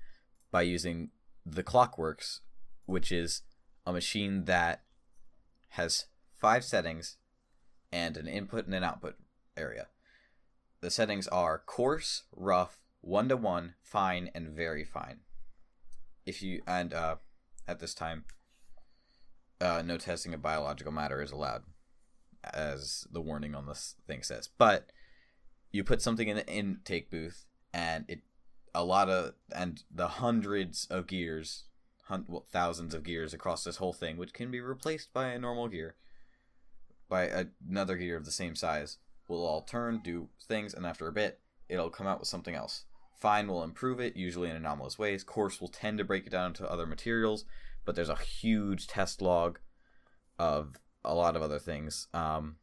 [0.50, 1.10] by using
[1.44, 2.40] the Clockworks,
[2.86, 3.42] which is
[3.84, 4.80] a machine that
[5.72, 6.06] has
[6.40, 7.18] five settings
[7.92, 9.16] and an input and an output
[9.56, 9.86] area.
[10.80, 15.20] The settings are coarse, rough, one to one, fine, and very fine.
[16.24, 17.16] If you and uh,
[17.66, 18.24] at this time,
[19.60, 21.62] uh, no testing of biological matter is allowed,
[22.44, 24.48] as the warning on this thing says.
[24.58, 24.90] But
[25.72, 28.20] you put something in the intake booth, and it
[28.74, 31.64] a lot of and the hundreds of gears,
[32.04, 35.38] hun- well, thousands of gears across this whole thing, which can be replaced by a
[35.38, 35.94] normal gear,
[37.08, 41.12] by another gear of the same size, will all turn, do things, and after a
[41.12, 42.84] bit, it'll come out with something else.
[43.18, 45.24] Fine will improve it, usually in anomalous ways.
[45.24, 47.44] Coarse will tend to break it down into other materials,
[47.84, 49.58] but there's a huge test log
[50.38, 52.08] of a lot of other things.
[52.12, 52.56] Um,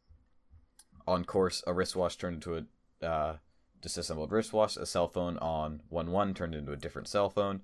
[1.06, 2.66] on course, a wristwatch turned into
[3.02, 3.36] a uh,
[3.82, 4.76] disassembled wristwatch.
[4.76, 7.62] A cell phone on one one turned into a different cell phone.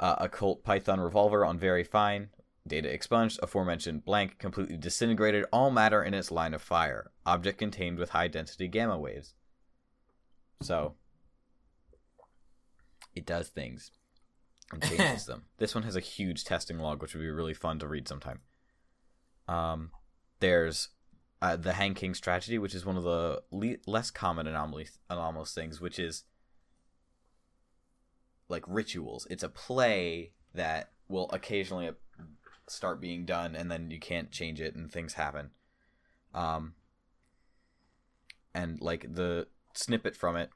[0.00, 2.30] Uh, a Colt Python revolver on very fine.
[2.66, 3.38] Data expunged.
[3.42, 7.10] Aforementioned blank completely disintegrated all matter in its line of fire.
[7.26, 9.34] Object contained with high density gamma waves.
[10.62, 10.94] So
[13.14, 13.90] it does things
[14.72, 15.44] and changes them.
[15.58, 18.40] This one has a huge testing log, which would be really fun to read sometime.
[19.46, 19.90] Um,
[20.40, 20.88] there's
[21.42, 25.52] uh, the Hanged King's Tragedy, which is one of the le- less common anomaly anomalous
[25.52, 26.24] things, which is
[28.48, 29.26] like rituals.
[29.28, 31.90] It's a play that will occasionally
[32.68, 35.50] start being done, and then you can't change it, and things happen.
[36.34, 36.74] Um,
[38.54, 40.50] and like the snippet from it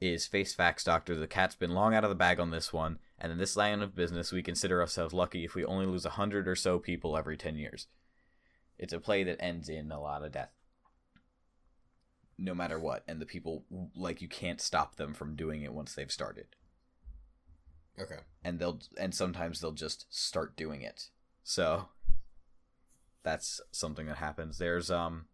[0.00, 2.98] is face facts doctor the cat's been long out of the bag on this one
[3.18, 6.10] and in this line of business we consider ourselves lucky if we only lose a
[6.10, 7.86] hundred or so people every 10 years
[8.78, 10.50] it's a play that ends in a lot of death
[12.38, 15.94] no matter what and the people like you can't stop them from doing it once
[15.94, 16.46] they've started
[18.00, 18.20] Okay.
[18.42, 21.10] and they'll and sometimes they'll just start doing it
[21.42, 21.88] so
[23.22, 24.58] that's something that happens.
[24.58, 25.26] There's um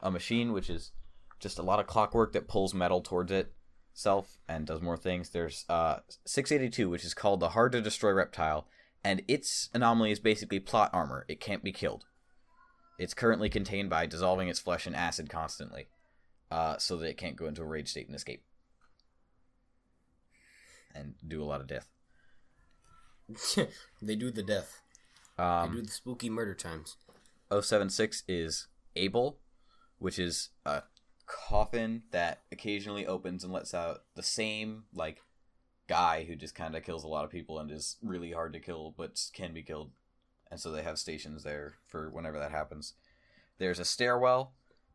[0.00, 0.92] a machine which is
[1.38, 3.52] just a lot of clockwork that pulls metal towards it
[3.92, 5.30] self and does more things.
[5.30, 8.66] There's uh 682 which is called the hard to destroy reptile
[9.02, 11.24] and its anomaly is basically plot armor.
[11.28, 12.04] It can't be killed.
[12.98, 15.88] It's currently contained by dissolving its flesh in acid constantly
[16.50, 18.42] uh, so that it can't go into a rage state and escape.
[20.94, 21.88] And do a lot of death.
[24.02, 24.82] They do the death.
[25.40, 26.96] Um, they do the spooky murder times.
[27.50, 29.38] 076 is Abel,
[29.98, 30.82] which is a
[31.26, 35.22] coffin that occasionally opens and lets out the same like
[35.88, 38.60] guy who just kind of kills a lot of people and is really hard to
[38.60, 39.90] kill but can be killed.
[40.50, 42.94] And so they have stations there for whenever that happens.
[43.58, 44.52] There's a stairwell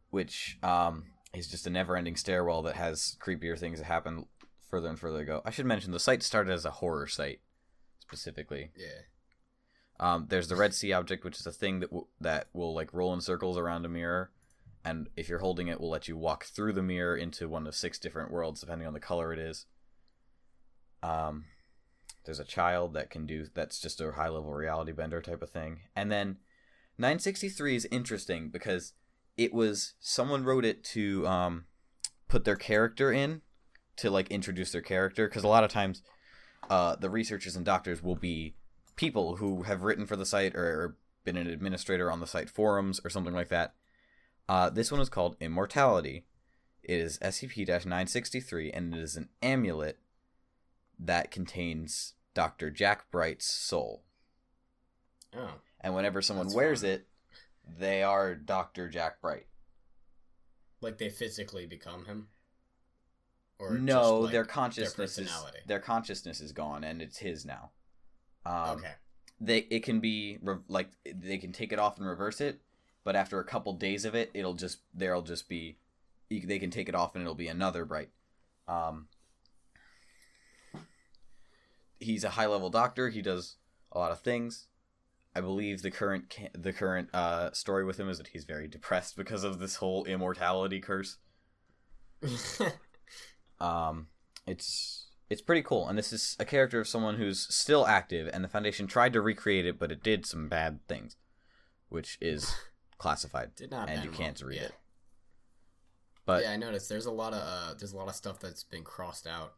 [0.09, 4.25] which um is just a never-ending stairwell that has creepier things that happen
[4.69, 5.41] further and further go.
[5.43, 7.41] I should mention the site started as a horror site
[7.99, 8.71] specifically.
[8.77, 9.01] Yeah.
[9.99, 12.93] Um, there's the Red Sea object, which is a thing that w- that will like
[12.93, 14.31] roll in circles around a mirror,
[14.83, 17.75] and if you're holding it, will let you walk through the mirror into one of
[17.75, 19.65] six different worlds, depending on the color it is.
[21.01, 21.45] Um,
[22.25, 25.49] there's a child that can do that's just a high level reality bender type of
[25.49, 26.37] thing, and then
[26.97, 28.93] 963 is interesting because
[29.37, 31.65] it was someone wrote it to um,
[32.27, 33.41] put their character in
[33.97, 35.27] to like introduce their character.
[35.27, 36.01] Because a lot of times
[36.69, 38.55] uh, the researchers and doctors will be
[38.95, 43.01] people who have written for the site or been an administrator on the site forums
[43.03, 43.73] or something like that.
[44.47, 46.25] Uh, this one is called Immortality.
[46.83, 49.99] It is SCP 963 and it is an amulet
[50.99, 52.69] that contains Dr.
[52.69, 54.03] Jack Bright's soul.
[55.35, 55.55] Oh.
[55.81, 56.91] And whenever someone wears fun.
[56.91, 57.07] it,
[57.79, 58.87] they are Dr.
[58.87, 59.47] Jack Bright.
[60.79, 62.27] Like they physically become him?
[63.59, 65.59] no, just, like, their consciousness is personality?
[65.65, 67.71] their consciousness is gone and it's his now.
[68.45, 68.91] Um, okay.
[69.39, 72.61] they it can be re- like they can take it off and reverse it
[73.03, 75.77] but after a couple days of it it'll just there'll just be
[76.29, 78.09] they can take it off and it'll be another bright.
[78.67, 79.07] Um
[81.99, 83.09] he's a high level doctor.
[83.09, 83.55] He does
[83.91, 84.67] a lot of things.
[85.35, 88.67] I believe the current ca- the current uh story with him is that he's very
[88.67, 91.17] depressed because of this whole immortality curse.
[93.59, 94.07] Um
[94.45, 95.87] it's it's pretty cool.
[95.87, 99.21] And this is a character of someone who's still active, and the Foundation tried to
[99.21, 101.15] recreate it, but it did some bad things,
[101.89, 102.55] which is
[102.97, 104.63] classified, Did not and you can't read yeah.
[104.67, 104.75] it.
[106.25, 108.63] But yeah, I noticed there's a lot of uh, there's a lot of stuff that's
[108.63, 109.53] been crossed out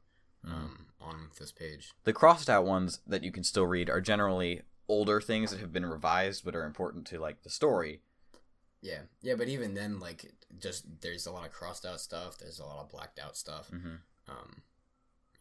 [0.46, 0.52] Mm.
[0.54, 1.92] um, on this page.
[2.04, 5.74] the crossed out ones that you can still read are generally older things that have
[5.74, 8.02] been revised, but are important to like the story.
[8.80, 12.38] Yeah, yeah, but even then, like, just there's a lot of crossed out stuff.
[12.38, 13.70] There's a lot of blacked out stuff.
[13.70, 13.96] hmm
[14.30, 14.62] Um,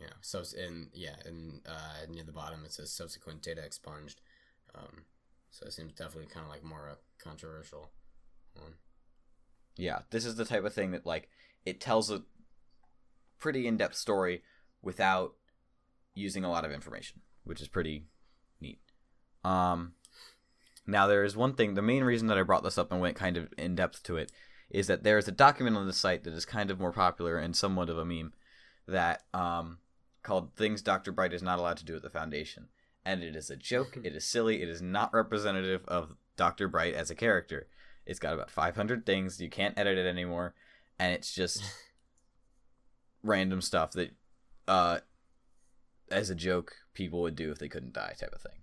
[0.04, 4.20] know, so and yeah, and uh, near the bottom it says subsequent data expunged.
[4.74, 5.04] Um,
[5.50, 7.90] so it seems definitely kind of like more a controversial
[8.54, 8.74] one.
[9.76, 11.30] Yeah, this is the type of thing that like
[11.64, 12.22] it tells a
[13.38, 14.42] pretty in-depth story
[14.82, 15.34] without
[16.14, 18.04] using a lot of information, which is pretty
[18.60, 18.80] neat.
[19.44, 19.92] Um
[20.86, 23.16] now there is one thing, the main reason that I brought this up and went
[23.16, 24.30] kind of in depth to it
[24.70, 27.38] is that there is a document on the site that is kind of more popular
[27.38, 28.32] and somewhat of a meme
[28.86, 29.78] that um
[30.26, 31.12] called Things Dr.
[31.12, 32.66] Bright is not allowed to do at the Foundation.
[33.04, 36.66] And it is a joke, it is silly, it is not representative of Dr.
[36.66, 37.68] Bright as a character.
[38.04, 39.40] It's got about 500 things.
[39.40, 40.54] You can't edit it anymore,
[40.98, 41.62] and it's just
[43.22, 44.10] random stuff that,
[44.66, 44.98] uh,
[46.10, 48.60] as a joke, people would do if they couldn't die, type of thing.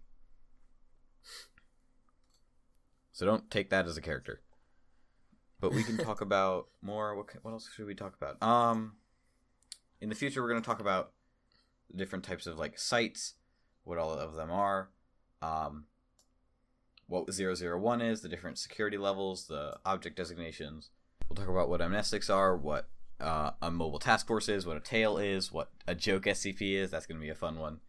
[3.13, 4.41] So don't take that as a character.
[5.62, 7.15] But we can talk about more.
[7.15, 8.43] What what else should we talk about?
[8.43, 8.95] Um,
[10.02, 11.13] in the future, we're going to talk about
[11.89, 13.34] the different types of like sites,
[13.84, 14.89] what all of them are.
[15.41, 15.86] Um,
[17.08, 20.89] what 001 is, the different security levels, the object designations.
[21.28, 22.88] We'll talk about what amnestics are, what
[23.19, 26.91] uh, a mobile task force is, what a tale is, what a joke SCP is.
[26.91, 27.80] That's going to be a fun one.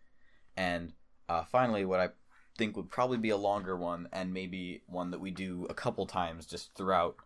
[0.57, 0.93] And
[1.29, 2.09] uh, finally, what I
[2.57, 6.07] think would probably be a longer one, and maybe one that we do a couple
[6.07, 7.17] times just throughout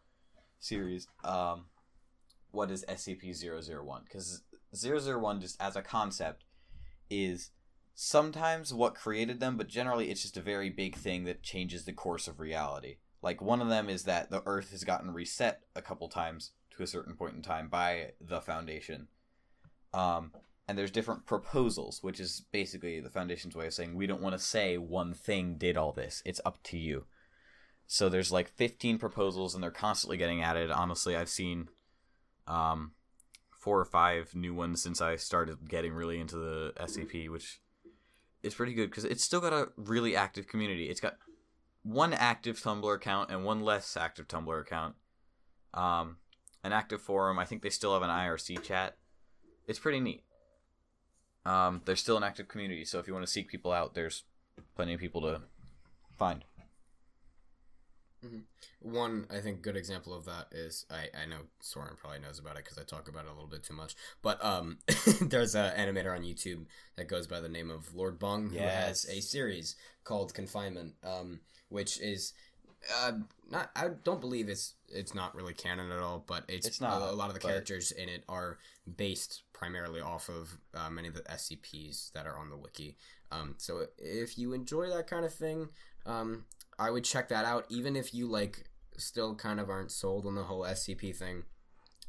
[0.61, 1.09] series.
[1.25, 1.67] Um,
[2.51, 4.05] what is SCP-001?
[4.05, 4.43] Because
[4.75, 6.45] 001, just as a concept,
[7.11, 7.51] is
[7.95, 11.93] sometimes what created them, but generally it's just a very big thing that changes the
[11.93, 12.97] course of reality.
[13.23, 16.83] Like one of them is that the Earth has gotten reset a couple times to
[16.83, 19.09] a certain point in time by the Foundation.
[19.93, 20.33] Um,
[20.69, 24.35] and there's different proposals, which is basically the Foundation's way of saying we don't want
[24.35, 26.23] to say one thing did all this.
[26.25, 27.07] It's up to you.
[27.87, 30.71] So there's like 15 proposals, and they're constantly getting added.
[30.71, 31.71] Honestly, I've seen
[32.47, 32.93] um,
[33.59, 37.61] four or five new ones since I started getting really into the SCP, which
[38.43, 40.89] is pretty good because it's still got a really active community.
[40.89, 41.17] It's got
[41.83, 44.95] one active Tumblr account and one less active Tumblr account.
[45.75, 46.19] Um,
[46.65, 47.39] an active forum.
[47.39, 48.97] I think they still have an IRC chat.
[49.67, 50.23] It's pretty neat.
[51.45, 54.25] Um, there's still an active community, so if you want to seek people out, there's
[54.77, 55.43] plenty of people to
[56.19, 56.45] find.
[58.81, 62.57] One, I think, good example of that is I, I know Soren probably knows about
[62.57, 63.95] it because I talk about it a little bit too much.
[64.23, 64.79] But um,
[65.21, 69.05] there's an animator on YouTube that goes by the name of Lord Bung who has
[69.09, 72.33] a series called Confinement, um, which is
[73.03, 73.13] uh,
[73.51, 73.71] not.
[73.75, 77.11] I don't believe it's it's not really canon at all, but it's, It's not, A,
[77.11, 78.59] a lot of the characters in it are
[78.97, 82.97] based primarily off of uh, many of the SCPs that are on the wiki.
[83.31, 85.69] Um, so if you enjoy that kind of thing,
[86.07, 86.45] um,
[86.79, 90.35] I would check that out, even if you like still kind of aren't sold on
[90.35, 91.45] the whole SCP thing.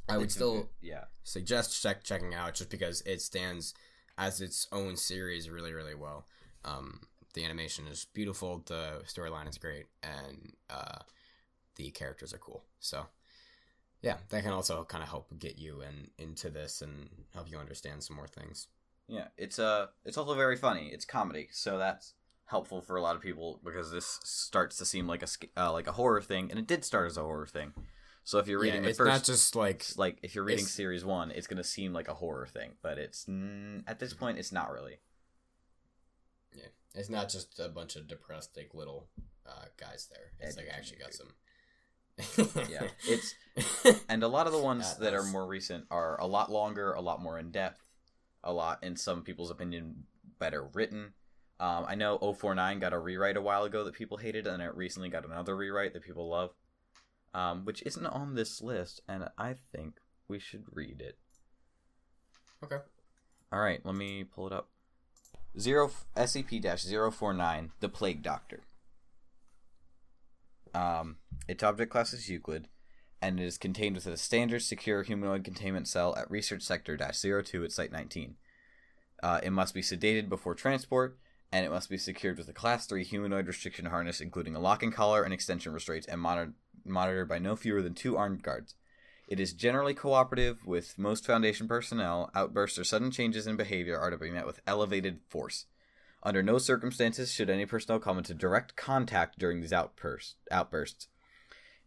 [0.08, 1.06] I would still yeah.
[1.24, 3.76] suggest check checking out just because it stands
[4.18, 6.26] as its own series really really well.
[6.66, 7.02] Um,
[7.36, 11.00] the animation is beautiful, the storyline is great, and uh,
[11.76, 12.64] the characters are cool.
[12.80, 13.06] So
[14.02, 17.58] yeah, that can also kind of help get you in into this and help you
[17.58, 18.68] understand some more things.
[19.08, 20.90] Yeah, it's uh it's also very funny.
[20.94, 22.14] It's comedy, so that's
[22.50, 25.88] helpful for a lot of people because this starts to seem like a uh, like
[25.88, 27.74] a horror thing, and it did start as a horror thing.
[28.24, 30.66] So if you're reading yeah, the it's first, not just like like if you're reading
[30.66, 34.38] series one, it's gonna seem like a horror thing, but it's mm, at this point
[34.38, 35.00] it's not really.
[36.54, 39.08] Yeah, it's not just a bunch of depressed like little
[39.48, 40.32] uh, guys there.
[40.40, 41.28] It's like Edmonton, actually got some.
[42.70, 43.36] Yeah, it's
[44.10, 46.92] and a lot of the ones That that are more recent are a lot longer,
[46.92, 47.82] a lot more in depth,
[48.44, 50.04] a lot in some people's opinion
[50.38, 51.14] better written.
[51.60, 54.76] Um, I know 049 got a rewrite a while ago that people hated, and it
[54.76, 56.52] recently got another rewrite that people love,
[57.34, 59.96] um, which isn't on this list, and I think
[60.30, 61.18] we should read it.
[62.64, 62.78] okay.
[63.52, 64.70] All right, let me pull it up.
[65.60, 68.62] Zero SCP-049, the Plague Doctor.
[70.74, 71.18] Um,
[71.48, 72.68] its object class is Euclid,
[73.22, 77.64] and it is contained within a standard secure humanoid containment cell at Research Sector 02
[77.64, 78.36] at Site 19.
[79.22, 81.18] Uh, it must be sedated before transport,
[81.52, 84.92] and it must be secured with a Class 3 humanoid restriction harness, including a locking
[84.92, 86.54] collar and extension restraints, and monitor-
[86.86, 88.76] monitored by no fewer than two armed guards.
[89.28, 92.32] It is generally cooperative with most Foundation personnel.
[92.34, 95.66] Outbursts or sudden changes in behavior are to be met with elevated force.
[96.22, 100.36] Under no circumstances should any personnel come into direct contact during these outbursts.
[100.52, 101.08] outbursts.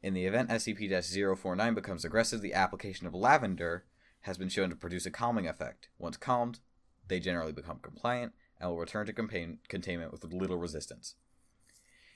[0.02, 0.88] In the event SCP
[1.36, 3.84] 049 becomes aggressive, the application of lavender
[4.22, 5.88] has been shown to produce a calming effect.
[5.98, 6.60] Once calmed,
[7.08, 8.32] they generally become compliant
[8.62, 11.16] and will return to contain- containment with little resistance.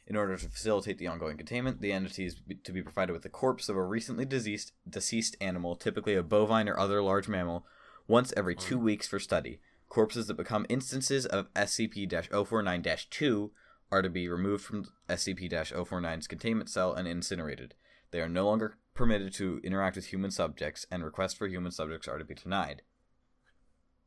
[0.06, 3.28] In order to facilitate the ongoing containment, the entity is to be provided with the
[3.28, 7.66] corpse of a recently deceased, deceased animal, typically a bovine or other large mammal,
[8.06, 8.82] once every two mm.
[8.82, 9.60] weeks for study.
[9.88, 12.08] Corpses that become instances of SCP
[12.46, 13.50] 049 2
[13.90, 17.74] are to be removed from SCP 049's containment cell and incinerated.
[18.12, 22.06] They are no longer permitted to interact with human subjects, and requests for human subjects
[22.08, 22.82] are to be denied.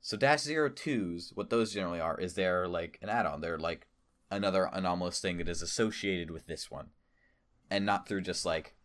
[0.02, 3.42] So dash zero twos, what those generally are, is they're like an add-on.
[3.42, 3.88] They're like
[4.32, 6.90] another anomalous thing that is associated with this one,
[7.70, 8.76] and not through just like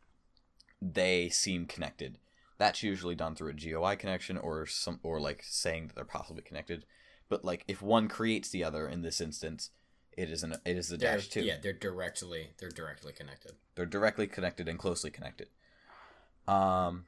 [0.83, 2.19] they seem connected.
[2.59, 6.43] That's usually done through a GOI connection or some or like saying that they're possibly
[6.43, 6.85] connected.
[7.29, 9.71] But like if one creates the other in this instance,
[10.17, 11.43] it is an it is the They're, dash two.
[11.43, 13.53] yeah, they're directly they're directly connected.
[13.75, 15.49] They're directly connected and closely connected.
[16.47, 17.07] Um,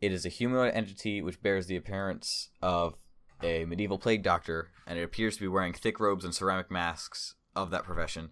[0.00, 2.96] it is a humanoid entity which bears the appearance of
[3.42, 7.34] a medieval plague doctor, and it appears to be wearing thick robes and ceramic masks
[7.54, 8.30] of that profession.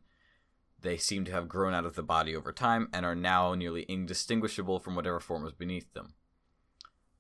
[0.81, 3.85] They seem to have grown out of the body over time and are now nearly
[3.89, 6.15] indistinguishable from whatever form was beneath them.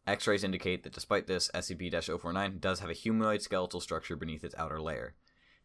[0.07, 4.45] X rays indicate that despite this, SCP 049 does have a humanoid skeletal structure beneath
[4.45, 5.15] its outer layer.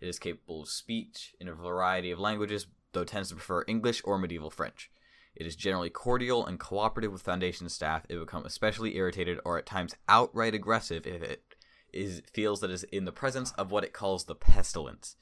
[0.01, 4.01] It is capable of speech in a variety of languages, though tends to prefer English
[4.03, 4.91] or medieval French.
[5.35, 8.05] It is generally cordial and cooperative with Foundation staff.
[8.09, 11.43] It becomes especially irritated or at times outright aggressive if it
[11.91, 15.15] is feels that is in the presence of what it calls the pestilence.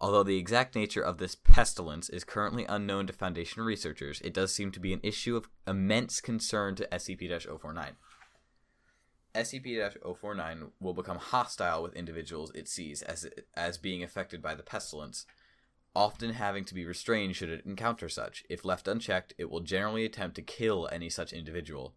[0.00, 4.54] Although the exact nature of this pestilence is currently unknown to Foundation researchers, it does
[4.54, 7.96] seem to be an issue of immense concern to SCP 049.
[9.34, 14.62] SCP 049 will become hostile with individuals it sees as, as being affected by the
[14.62, 15.26] pestilence,
[15.98, 18.44] often having to be restrained should it encounter such.
[18.48, 21.96] If left unchecked, it will generally attempt to kill any such individual.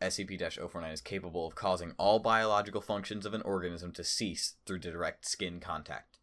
[0.00, 4.78] SCP 049 is capable of causing all biological functions of an organism to cease through
[4.78, 6.18] direct skin contact.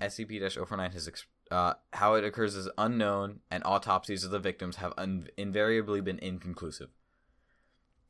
[0.00, 4.76] SCP 049 has ex- uh, how it occurs is unknown, and autopsies of the victims
[4.76, 6.90] have un- invariably been inconclusive.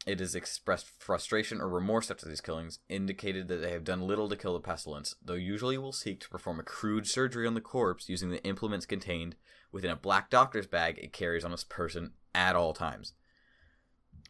[0.07, 4.29] It has expressed frustration or remorse after these killings, indicated that they have done little
[4.29, 7.61] to kill the pestilence, though usually will seek to perform a crude surgery on the
[7.61, 9.35] corpse using the implements contained
[9.73, 13.15] within a black doctor's bag it carries on its person at all times,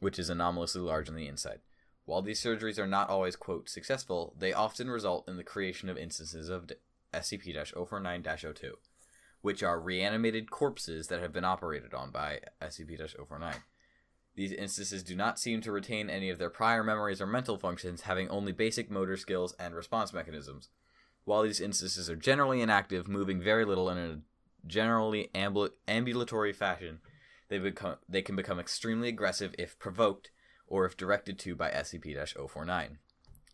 [0.00, 1.60] which is anomalously large on the inside.
[2.06, 5.98] While these surgeries are not always, quote, successful, they often result in the creation of
[5.98, 6.70] instances of
[7.12, 8.78] SCP 049 02,
[9.42, 12.96] which are reanimated corpses that have been operated on by SCP
[13.28, 13.56] 049.
[14.36, 18.02] These instances do not seem to retain any of their prior memories or mental functions,
[18.02, 20.68] having only basic motor skills and response mechanisms.
[21.24, 24.20] While these instances are generally inactive, moving very little in a
[24.66, 27.00] generally ambul- ambulatory fashion,
[27.48, 30.30] they become they can become extremely aggressive if provoked
[30.66, 32.98] or if directed to by SCP-049.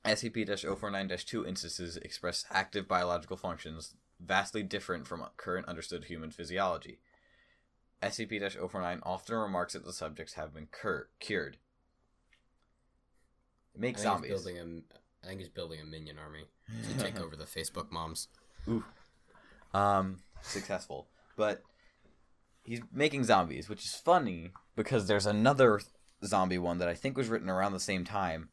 [0.05, 6.99] SCP-049-2 instances express active biological functions vastly different from current understood human physiology.
[8.03, 11.57] SCP-049 often remarks that the subjects have been cur- cured.
[13.77, 14.31] Make I zombies.
[14.33, 14.59] He's building
[15.23, 16.45] a, I think he's building a minion army
[16.89, 18.29] to take over the Facebook moms.
[18.69, 18.85] Ooh.
[19.73, 21.09] Um, successful.
[21.37, 21.63] But
[22.65, 25.81] he's making zombies, which is funny because there's another
[26.25, 28.51] zombie one that I think was written around the same time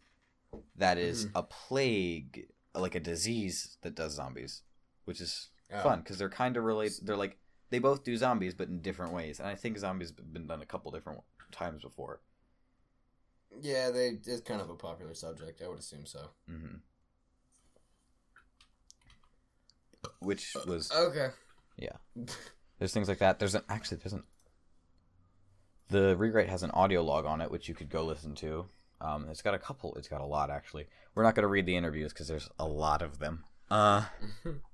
[0.76, 1.32] that is Mhm.
[1.36, 4.64] a plague, like a disease that does zombies,
[5.06, 5.84] which is Oh.
[5.84, 7.06] fun because they're kind of related.
[7.06, 7.38] They're like
[7.70, 9.40] they both do zombies, but in different ways.
[9.40, 12.22] And I think zombies have been done a couple different times before.
[13.62, 15.62] Yeah, they it's kind of a popular subject.
[15.64, 16.30] I would assume so.
[16.48, 16.78] hmm
[20.20, 21.30] Which was Okay.
[21.78, 21.98] Yeah,
[22.78, 23.40] there's things like that.
[23.40, 24.24] There's an actually there's an
[25.90, 28.66] the rewrite has an audio log on it which you could go listen to.
[29.02, 29.96] Um, it's got a couple.
[29.96, 30.88] It's got a lot actually.
[31.16, 33.46] We're not going to read the interviews because there's a lot of them.
[33.72, 34.06] Uh,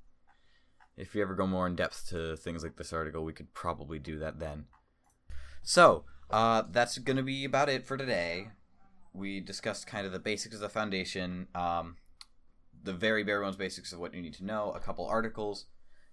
[0.97, 3.99] if you ever go more in depth to things like this article, we could probably
[3.99, 4.65] do that then.
[5.63, 8.49] So uh, that's going to be about it for today.
[9.13, 11.97] We discussed kind of the basics of the foundation, um,
[12.83, 15.65] the very bare bones basics of what you need to know, a couple articles,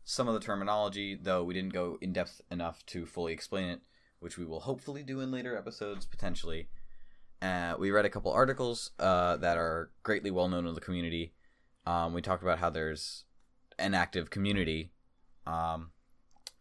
[0.05, 3.81] some of the terminology, though we didn't go in depth enough to fully explain it,
[4.21, 6.69] which we will hopefully do in later episodes potentially.
[7.41, 11.35] Uh, we read a couple articles uh, that are greatly well known in the community.
[11.87, 13.25] Um, we talked about how there's
[13.79, 14.93] an active community.
[15.47, 15.93] Um,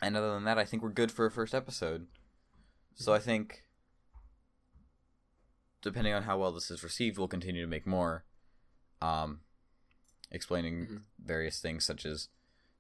[0.02, 2.08] and other than that, I think we're good for a first episode.
[2.96, 3.64] So I think
[5.82, 8.24] depending on how well this is received, we'll continue to make more,
[9.02, 9.42] um,
[10.30, 11.04] explaining Mhm.
[11.20, 12.30] various things such as,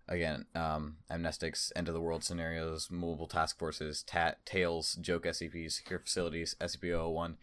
[0.08, 5.74] again, um, amnestics, end of the world scenarios, mobile task forces, ta- tales, joke SCPs,
[5.78, 7.38] secure facilities, SCP-001,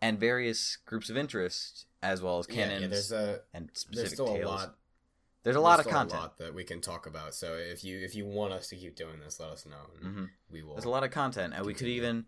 [0.00, 3.78] and various groups of interest, as well as Yeah, canons yeah, there's a and there's
[3.78, 4.44] specific still tales.
[4.62, 4.78] a lot.
[5.44, 6.18] There's a lot there's of content.
[6.20, 7.34] A lot that we can talk about.
[7.34, 9.90] So if you if you want us to keep doing this, let us know.
[10.02, 10.74] and hmm We will.
[10.74, 12.26] There's a lot of content, and we could even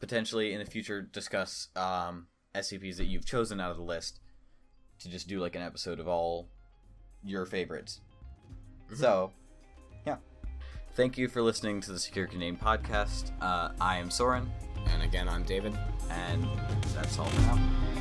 [0.00, 4.20] potentially in the future discuss um, SCPs that you've chosen out of the list
[5.00, 6.48] to just do like an episode of all
[7.22, 8.00] your favorites.
[8.90, 8.96] Mhm.
[8.96, 9.32] So,
[10.06, 10.16] yeah.
[10.94, 13.32] Thank you for listening to the Secure Name podcast.
[13.42, 14.50] Uh, I am Soren,
[14.86, 15.76] And again, I'm David.
[16.10, 16.44] and
[16.94, 17.95] that's all for now.